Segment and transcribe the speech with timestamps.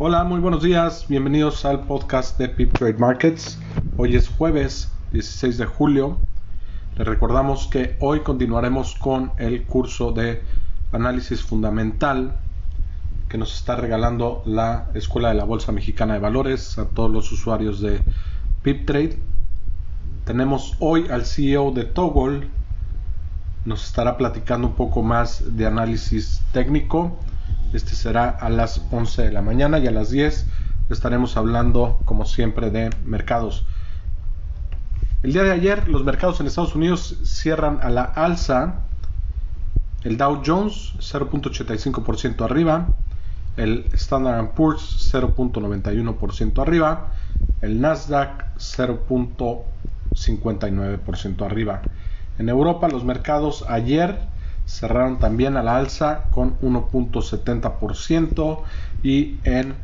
[0.00, 1.06] Hola, muy buenos días.
[1.08, 3.58] Bienvenidos al podcast de Pip Trade Markets.
[3.96, 6.18] Hoy es jueves 16 de julio.
[6.96, 10.40] Les recordamos que hoy continuaremos con el curso de
[10.92, 12.36] análisis fundamental
[13.28, 17.32] que nos está regalando la Escuela de la Bolsa Mexicana de Valores a todos los
[17.32, 18.00] usuarios de
[18.62, 19.18] Pip Trade.
[20.24, 22.48] Tenemos hoy al CEO de Toggle.
[23.64, 27.18] Nos estará platicando un poco más de análisis técnico
[27.72, 30.46] este será a las 11 de la mañana y a las 10
[30.90, 33.66] estaremos hablando, como siempre, de mercados.
[35.22, 38.82] El día de ayer los mercados en Estados Unidos cierran a la alza.
[40.04, 42.86] El Dow Jones 0.85% arriba.
[43.56, 47.08] El Standard Poor's 0.91% arriba.
[47.60, 51.82] El Nasdaq 0.59% arriba.
[52.38, 54.20] En Europa los mercados ayer
[54.68, 58.62] cerraron también a la alza con 1.70%
[59.02, 59.74] y en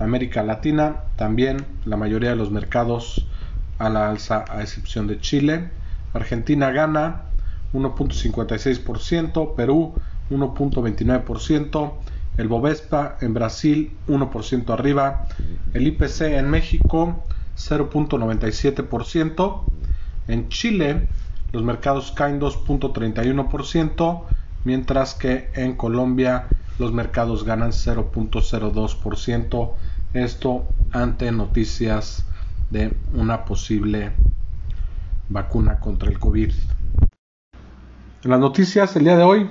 [0.00, 3.24] América Latina también la mayoría de los mercados
[3.78, 5.70] a la alza a excepción de Chile.
[6.12, 7.22] Argentina gana
[7.72, 9.94] 1.56%, Perú
[10.30, 11.92] 1.29%,
[12.36, 15.28] el Bovespa en Brasil 1% arriba,
[15.72, 17.22] el IPC en México
[17.56, 19.62] 0.97%,
[20.26, 21.06] en Chile
[21.56, 24.22] los mercados caen 2.31%,
[24.64, 26.48] mientras que en Colombia
[26.78, 29.72] los mercados ganan 0.02%.
[30.12, 32.26] Esto ante noticias
[32.68, 34.12] de una posible
[35.30, 36.52] vacuna contra el COVID.
[38.22, 39.48] En las noticias el día de hoy,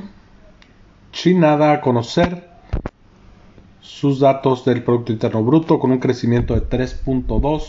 [1.12, 2.52] China da a conocer
[3.82, 7.64] sus datos del Producto Interno Bruto con un crecimiento de 3.2,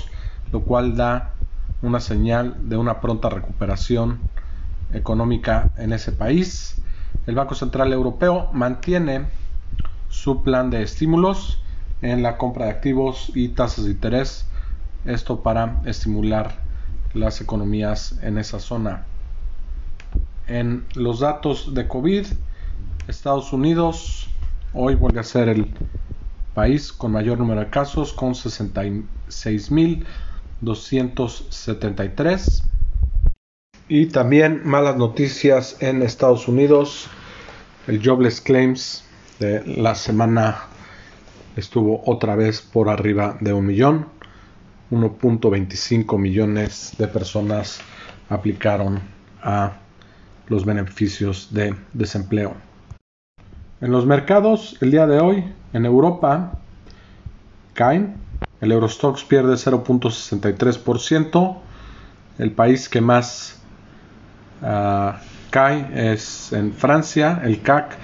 [0.53, 1.36] lo cual da
[1.83, 4.21] una señal de una pronta recuperación
[4.93, 6.81] económica en ese país.
[7.27, 9.27] El Banco Central Europeo mantiene
[10.09, 11.61] su plan de estímulos
[12.03, 14.47] en la compra de activos y tasas de interés,
[15.05, 16.61] esto para estimular
[17.15, 19.05] las economías en esa zona.
[20.47, 22.27] En los datos de COVID,
[23.09, 24.29] Estados Unidos
[24.73, 25.73] hoy vuelve a ser el
[26.55, 30.07] país con mayor número de casos, con 66 mil
[30.61, 32.63] 273.
[33.89, 37.09] Y también malas noticias en Estados Unidos.
[37.87, 39.05] El Jobless Claims
[39.39, 40.63] de la semana
[41.57, 44.09] estuvo otra vez por arriba de un millón.
[44.91, 47.81] 1.25 millones de personas
[48.29, 49.01] aplicaron
[49.43, 49.79] a
[50.49, 52.55] los beneficios de desempleo.
[53.81, 56.59] En los mercados, el día de hoy, en Europa,
[57.75, 58.15] caen
[58.61, 61.57] el Eurostox pierde 0.63%.
[62.39, 63.61] El país que más
[64.63, 67.41] ah, cae es en Francia.
[67.45, 67.97] El CAC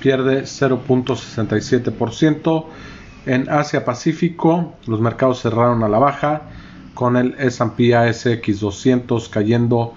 [0.00, 2.66] pierde 0.67%.
[3.26, 6.42] En Asia Pacífico los mercados cerraron a la baja
[6.94, 9.94] con el S&P ASX 200 cayendo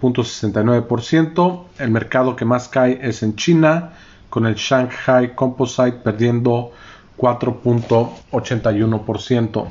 [0.00, 1.64] 0.69%.
[1.78, 3.92] El mercado que más cae es en China
[4.28, 6.72] con el Shanghai Composite perdiendo
[7.18, 9.68] 4.81%.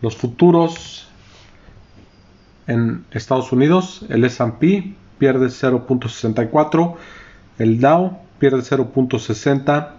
[0.00, 1.08] Los futuros
[2.66, 6.96] en Estados Unidos, el S&P pierde 0.64,
[7.58, 9.90] el Dow pierde 0.60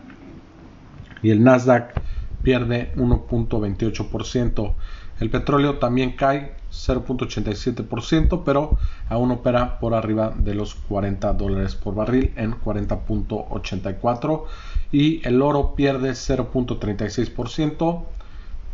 [1.22, 1.94] y el Nasdaq
[2.42, 4.74] pierde 1.28%.
[5.22, 8.76] El petróleo también cae 0.87%, pero
[9.08, 14.46] aún opera por arriba de los 40 dólares por barril en 40.84
[14.92, 18.04] y el oro pierde 0.36%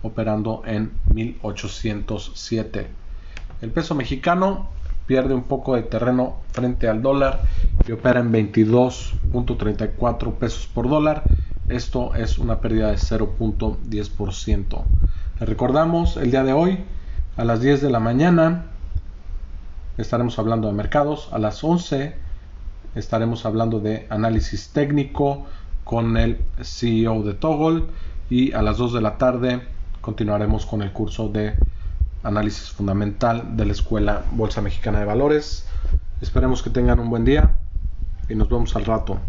[0.03, 2.87] operando en 1807.
[3.59, 4.69] El peso mexicano
[5.05, 7.43] pierde un poco de terreno frente al dólar
[7.85, 11.27] y opera en 22.34 pesos por dólar.
[11.67, 14.85] Esto es una pérdida de 0.10%.
[15.39, 16.79] Recordamos el día de hoy
[17.35, 18.65] a las 10 de la mañana
[19.99, 21.29] estaremos hablando de mercados.
[21.31, 22.15] A las 11
[22.95, 25.45] estaremos hablando de análisis técnico
[25.83, 27.83] con el CEO de Toggle
[28.31, 29.61] y a las 2 de la tarde
[30.01, 31.53] continuaremos con el curso de
[32.23, 35.67] análisis fundamental de la Escuela Bolsa Mexicana de Valores.
[36.19, 37.57] Esperemos que tengan un buen día
[38.27, 39.19] y nos vemos al rato.